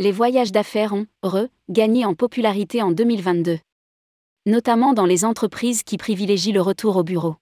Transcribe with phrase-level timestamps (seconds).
[0.00, 3.58] Les voyages d'affaires ont, re, gagné en popularité en 2022.
[4.46, 7.36] Notamment dans les entreprises qui privilégient le retour au bureau.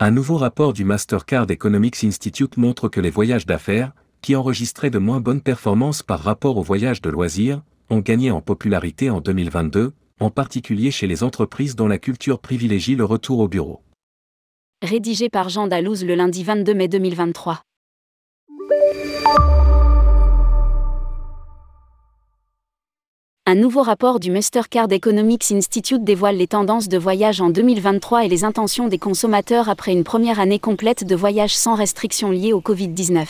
[0.00, 4.98] Un nouveau rapport du Mastercard Economics Institute montre que les voyages d'affaires, qui enregistraient de
[4.98, 9.92] moins bonnes performances par rapport aux voyages de loisirs, ont gagné en popularité en 2022,
[10.18, 13.80] en particulier chez les entreprises dont la culture privilégie le retour au bureau.
[14.82, 17.62] Rédigé par Jean Dalouse le lundi 22 mai 2023.
[23.50, 28.28] Un nouveau rapport du Mastercard Economics Institute dévoile les tendances de voyage en 2023 et
[28.28, 32.60] les intentions des consommateurs après une première année complète de voyage sans restrictions liées au
[32.60, 33.26] Covid-19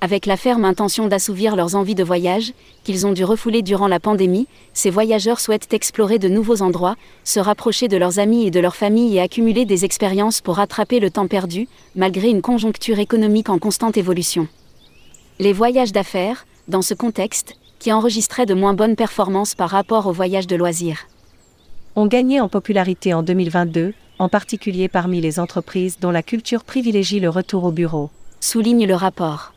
[0.00, 4.00] avec la ferme intention d'assouvir leurs envies de voyage, qu'ils ont dû refouler durant la
[4.00, 8.60] pandémie, ces voyageurs souhaitent explorer de nouveaux endroits, se rapprocher de leurs amis et de
[8.60, 13.50] leur famille et accumuler des expériences pour rattraper le temps perdu, malgré une conjoncture économique
[13.50, 14.46] en constante évolution.
[15.40, 20.12] Les voyages d'affaires, dans ce contexte, qui enregistraient de moins bonnes performances par rapport aux
[20.12, 21.06] voyages de loisirs.
[21.96, 27.20] Ont gagné en popularité en 2022, en particulier parmi les entreprises dont la culture privilégie
[27.20, 28.10] le retour au bureau.
[28.40, 29.52] Souligne le rapport.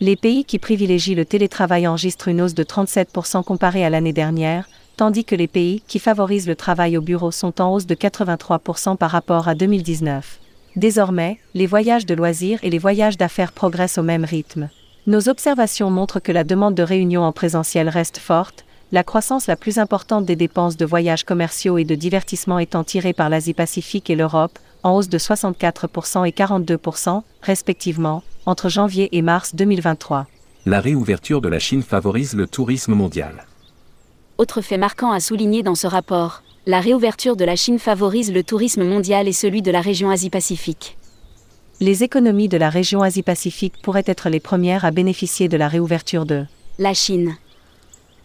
[0.00, 4.66] Les pays qui privilégient le télétravail enregistrent une hausse de 37% comparée à l'année dernière,
[4.96, 8.96] tandis que les pays qui favorisent le travail au bureau sont en hausse de 83%
[8.96, 10.40] par rapport à 2019.
[10.76, 14.70] Désormais, les voyages de loisirs et les voyages d'affaires progressent au même rythme.
[15.06, 19.56] Nos observations montrent que la demande de réunions en présentiel reste forte, la croissance la
[19.56, 24.14] plus importante des dépenses de voyages commerciaux et de divertissement étant tirée par l'Asie-Pacifique et
[24.14, 30.26] l'Europe, en hausse de 64% et 42%, respectivement, entre janvier et mars 2023.
[30.66, 33.46] La réouverture de la Chine favorise le tourisme mondial.
[34.36, 38.42] Autre fait marquant à souligner dans ce rapport, la réouverture de la Chine favorise le
[38.42, 40.98] tourisme mondial et celui de la région Asie-Pacifique.
[41.82, 46.26] Les économies de la région Asie-Pacifique pourraient être les premières à bénéficier de la réouverture
[46.26, 46.44] de
[46.78, 47.36] la Chine.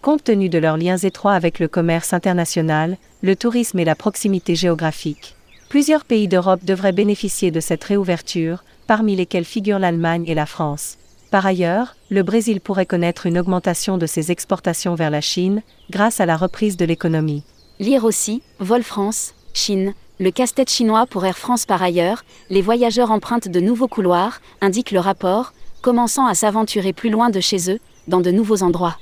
[0.02, 4.56] Compte tenu de leurs liens étroits avec le commerce international, le tourisme et la proximité
[4.56, 5.36] géographique.
[5.70, 10.98] Plusieurs pays d'Europe devraient bénéficier de cette réouverture, parmi lesquels figurent l'Allemagne et la France.
[11.32, 16.20] Par ailleurs, le Brésil pourrait connaître une augmentation de ses exportations vers la Chine, grâce
[16.20, 17.44] à la reprise de l'économie.
[17.80, 23.12] Lire aussi, Vol France, Chine, le casse-tête chinois pour Air France par ailleurs, les voyageurs
[23.12, 27.80] empruntent de nouveaux couloirs, indique le rapport, commençant à s'aventurer plus loin de chez eux,
[28.08, 28.98] dans de nouveaux endroits.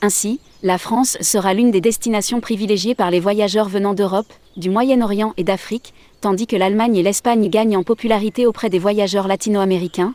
[0.00, 5.34] Ainsi, la France sera l'une des destinations privilégiées par les voyageurs venant d'Europe, du Moyen-Orient
[5.36, 10.14] et d'Afrique, tandis que l'Allemagne et l'Espagne gagnent en popularité auprès des voyageurs latino-américains.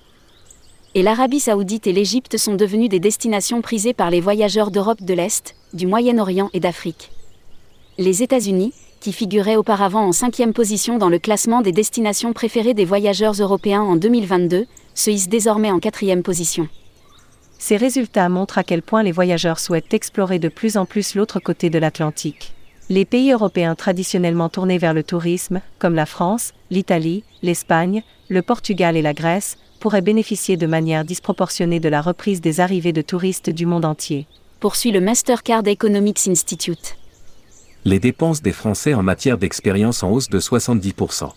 [0.95, 5.13] Et l'Arabie saoudite et l'Égypte sont devenues des destinations prisées par les voyageurs d'Europe de
[5.13, 7.11] l'Est, du Moyen-Orient et d'Afrique.
[7.97, 12.85] Les États-Unis, qui figuraient auparavant en cinquième position dans le classement des destinations préférées des
[12.85, 16.67] voyageurs européens en 2022, se hissent désormais en quatrième position.
[17.59, 21.39] Ces résultats montrent à quel point les voyageurs souhaitent explorer de plus en plus l'autre
[21.39, 22.53] côté de l'Atlantique.
[22.89, 28.95] Les pays européens traditionnellement tournés vers le tourisme, comme la France, l'Italie, l'Espagne, le Portugal
[28.95, 33.49] et la Grèce, pourraient bénéficier de manière disproportionnée de la reprise des arrivées de touristes
[33.49, 34.25] du monde entier.
[34.59, 36.97] Poursuit le Mastercard Economics Institute.
[37.87, 41.31] Les dépenses des Français en matière d'expérience en hausse de 70%.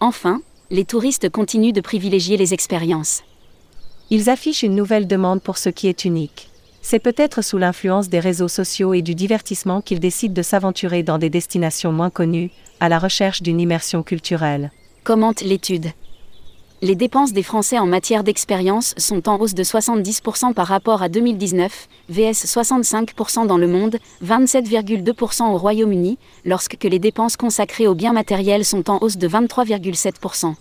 [0.00, 0.40] Enfin,
[0.70, 3.24] les touristes continuent de privilégier les expériences.
[4.08, 6.48] Ils affichent une nouvelle demande pour ce qui est unique.
[6.80, 11.18] C'est peut-être sous l'influence des réseaux sociaux et du divertissement qu'ils décident de s'aventurer dans
[11.18, 12.50] des destinations moins connues,
[12.80, 14.72] à la recherche d'une immersion culturelle.
[15.04, 15.88] Commente l'étude.
[16.82, 21.10] Les dépenses des Français en matière d'expérience sont en hausse de 70% par rapport à
[21.10, 28.14] 2019, vs 65% dans le monde, 27,2% au Royaume-Uni, lorsque les dépenses consacrées aux biens
[28.14, 30.54] matériels sont en hausse de 23,7%.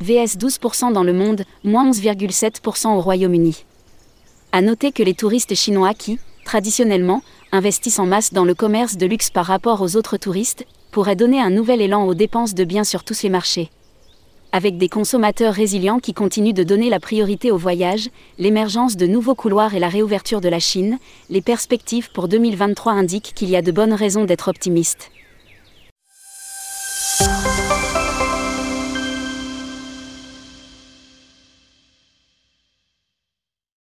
[0.00, 3.64] VS 12% dans le monde, moins 11,7% au Royaume-Uni.
[4.52, 7.20] À noter que les touristes chinois qui, traditionnellement,
[7.50, 11.40] investissent en masse dans le commerce de luxe par rapport aux autres touristes, pourraient donner
[11.40, 13.70] un nouvel élan aux dépenses de biens sur tous les marchés.
[14.54, 19.34] Avec des consommateurs résilients qui continuent de donner la priorité au voyage, l'émergence de nouveaux
[19.34, 20.98] couloirs et la réouverture de la Chine,
[21.30, 25.10] les perspectives pour 2023 indiquent qu'il y a de bonnes raisons d'être optimiste.